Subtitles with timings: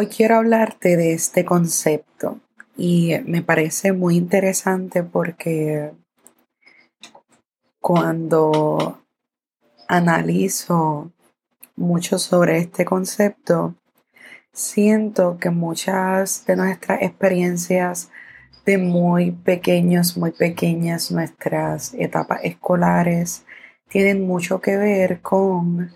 [0.00, 2.38] Hoy quiero hablarte de este concepto
[2.76, 5.90] y me parece muy interesante porque
[7.80, 9.02] cuando
[9.88, 11.10] analizo
[11.74, 13.74] mucho sobre este concepto,
[14.52, 18.08] siento que muchas de nuestras experiencias
[18.64, 23.44] de muy pequeños, muy pequeñas, nuestras etapas escolares,
[23.88, 25.90] tienen mucho que ver con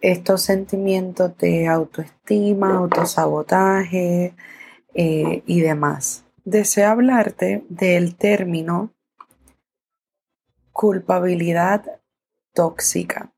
[0.00, 4.34] estos sentimientos de autoestima, autosabotaje
[4.94, 6.24] eh, y demás.
[6.44, 8.92] Deseo hablarte del término
[10.72, 11.84] culpabilidad
[12.52, 13.32] tóxica.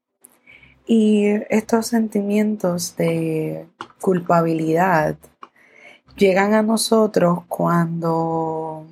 [0.87, 3.69] Y estos sentimientos de
[4.01, 5.17] culpabilidad
[6.17, 8.87] llegan a nosotros cuando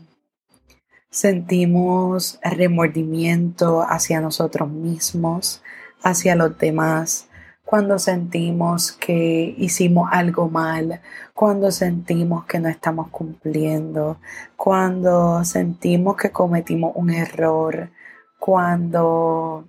[1.10, 5.62] sentimos remordimiento hacia nosotros mismos,
[6.02, 7.28] hacia los demás,
[7.66, 11.00] cuando sentimos que hicimos algo mal,
[11.34, 14.18] cuando sentimos que no estamos cumpliendo,
[14.56, 17.90] cuando sentimos que cometimos un error,
[18.38, 19.64] cuando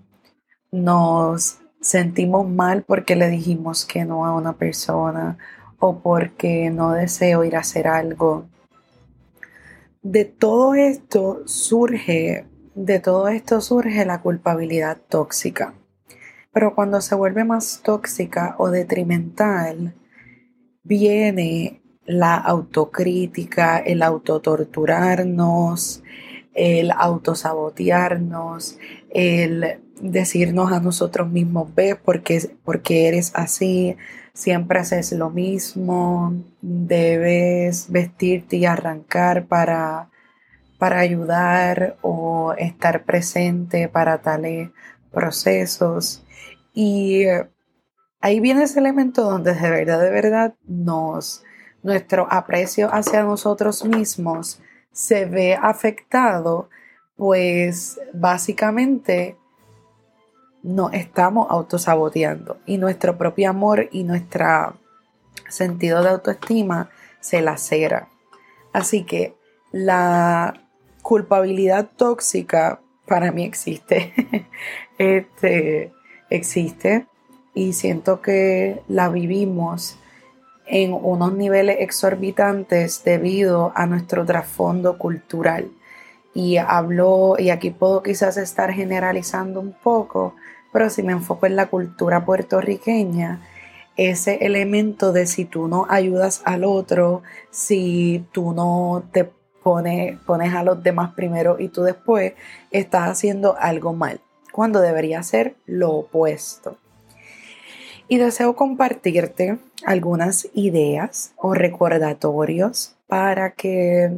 [0.71, 5.39] nos sentimos mal porque le dijimos que no a una persona
[5.79, 8.45] o porque no deseo ir a hacer algo.
[10.03, 15.73] De todo esto surge, de todo esto surge la culpabilidad tóxica.
[16.57, 19.93] Pero cuando se vuelve más tóxica o detrimental,
[20.83, 26.01] viene la autocrítica, el autotorturarnos,
[26.55, 28.79] el autosabotearnos,
[29.11, 33.95] el decirnos a nosotros mismos, ves porque, porque eres así,
[34.33, 40.09] siempre haces lo mismo, debes vestirte y arrancar para,
[40.79, 44.71] para ayudar o estar presente para tales
[45.11, 46.23] procesos.
[46.79, 47.49] Y eh,
[48.21, 51.43] ahí viene ese elemento donde de verdad, de verdad nos,
[51.81, 54.61] nuestro aprecio hacia nosotros mismos
[54.91, 56.69] se ve afectado,
[57.15, 59.37] pues básicamente
[60.61, 64.77] nos estamos autosaboteando y nuestro propio amor y nuestro
[65.49, 68.09] sentido de autoestima se lacera.
[68.71, 69.35] Así que
[69.71, 70.53] la
[71.01, 74.13] culpabilidad tóxica para mí existe.
[74.99, 75.91] este,
[76.29, 77.07] existe
[77.53, 79.97] y siento que la vivimos
[80.67, 85.71] en unos niveles exorbitantes debido a nuestro trasfondo cultural.
[86.33, 90.35] Y hablo, y aquí puedo quizás estar generalizando un poco,
[90.71, 93.41] pero si me enfoco en la cultura puertorriqueña,
[93.95, 99.31] ese elemento de si tú no ayudas al otro, si tú no te
[99.63, 102.33] pones, pones a los demás primero y tú después,
[102.69, 104.21] estás haciendo algo mal,
[104.57, 106.79] cuando debería ser lo opuesto.
[108.07, 114.17] Y deseo compartirte algunas ideas o recordatorios para que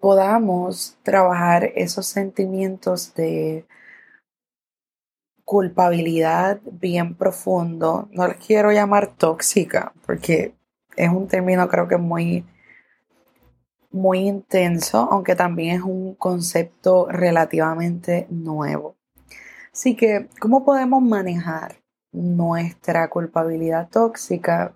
[0.00, 3.66] podamos trabajar esos sentimientos de
[5.44, 8.08] culpabilidad bien profundo.
[8.12, 10.54] No les quiero llamar tóxica porque
[10.96, 12.46] es un término creo que muy
[13.90, 18.96] muy intenso, aunque también es un concepto relativamente nuevo.
[19.72, 24.74] Así que, ¿cómo podemos manejar nuestra culpabilidad tóxica,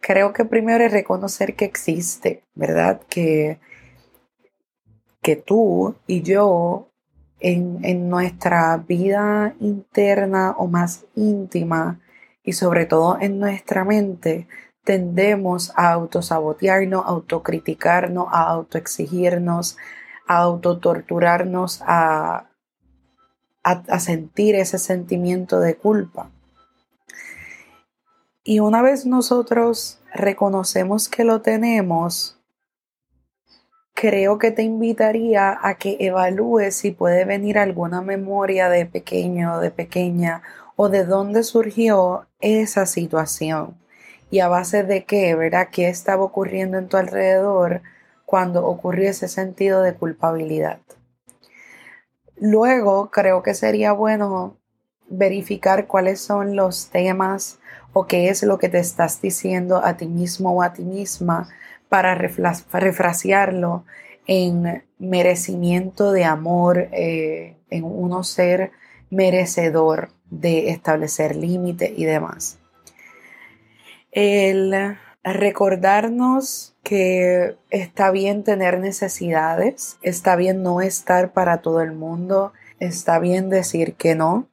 [0.00, 3.00] creo que primero es reconocer que existe, ¿verdad?
[3.08, 3.58] Que,
[5.22, 6.90] que tú y yo
[7.40, 12.00] en, en nuestra vida interna o más íntima
[12.42, 14.46] y sobre todo en nuestra mente
[14.84, 19.76] tendemos a autosabotearnos, a autocriticarnos, a autoexigirnos,
[20.26, 22.47] a autotorturarnos, a,
[23.68, 26.30] a, sentir ese sentimiento de culpa.
[28.44, 32.38] Y una vez nosotros reconocemos que lo tenemos,
[33.92, 39.70] creo que te invitaría a que evalúes si puede venir alguna memoria de pequeño, de
[39.70, 40.42] pequeña,
[40.76, 43.76] o de dónde surgió esa situación.
[44.30, 45.68] Y a base de qué, ¿verdad?
[45.70, 47.82] ¿Qué estaba ocurriendo en tu alrededor
[48.24, 50.78] cuando ocurrió ese sentido de culpabilidad?
[52.40, 54.56] Luego, creo que sería bueno
[55.08, 57.58] verificar cuáles son los temas
[57.92, 61.48] o qué es lo que te estás diciendo a ti mismo o a ti misma
[61.88, 63.84] para refrasearlo
[64.26, 68.72] en merecimiento de amor, eh, en uno ser
[69.10, 72.58] merecedor de establecer límites y demás.
[74.12, 74.98] El
[75.32, 83.18] recordarnos que está bien tener necesidades, está bien no estar para todo el mundo, está
[83.18, 84.48] bien decir que no.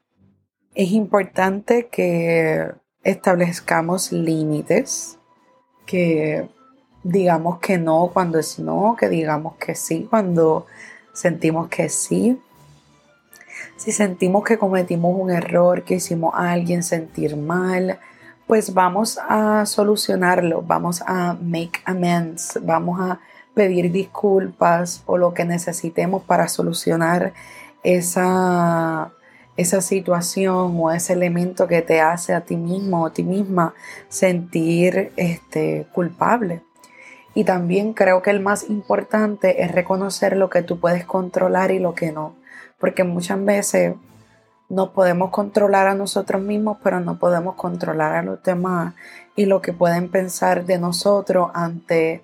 [0.74, 2.72] Es importante que
[3.04, 5.20] establezcamos límites
[5.86, 6.50] que
[7.04, 10.66] digamos que no cuando es no, que digamos que sí cuando
[11.14, 12.40] sentimos que sí.
[13.78, 18.00] Si sentimos que cometimos un error, que hicimos a alguien sentir mal,
[18.48, 23.20] pues vamos a solucionarlo, vamos a make amends, vamos a
[23.54, 27.34] pedir disculpas o lo que necesitemos para solucionar
[27.84, 29.12] esa,
[29.58, 33.74] esa situación o ese elemento que te hace a ti mismo o a ti misma
[34.10, 36.62] sentir este, culpable.
[37.34, 41.80] Y también creo que el más importante es reconocer lo que tú puedes controlar y
[41.80, 42.36] lo que no.
[42.80, 43.96] Porque muchas veces
[44.70, 48.94] no podemos controlar a nosotros mismos, pero no podemos controlar a los demás
[49.36, 52.24] y lo que pueden pensar de nosotros ante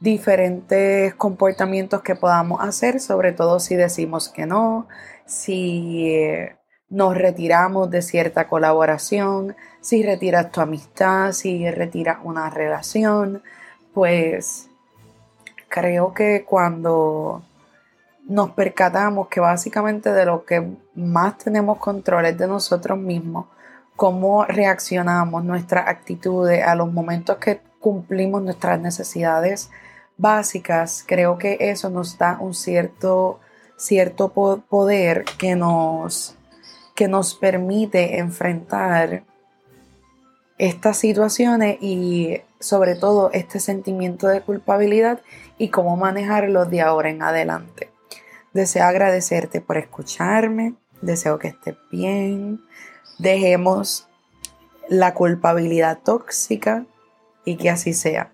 [0.00, 4.88] diferentes comportamientos que podamos hacer, sobre todo si decimos que no,
[5.26, 6.56] si eh,
[6.88, 13.42] nos retiramos de cierta colaboración, si retiras tu amistad, si retiras una relación
[13.94, 14.68] pues
[15.68, 17.42] creo que cuando
[18.30, 23.46] nos percatamos que básicamente de lo que más tenemos control es de nosotros mismos,
[23.96, 29.68] cómo reaccionamos, nuestras actitudes a los momentos que cumplimos nuestras necesidades
[30.16, 33.40] básicas, creo que eso nos da un cierto,
[33.76, 36.36] cierto poder que nos,
[36.94, 39.24] que nos permite enfrentar
[40.56, 45.20] estas situaciones y sobre todo este sentimiento de culpabilidad
[45.58, 47.89] y cómo manejarlo de ahora en adelante.
[48.52, 52.60] Deseo agradecerte por escucharme, deseo que estés bien,
[53.18, 54.08] dejemos
[54.88, 56.84] la culpabilidad tóxica
[57.44, 58.32] y que así sea.